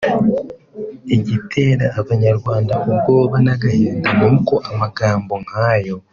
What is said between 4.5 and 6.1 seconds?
amagambo nkayo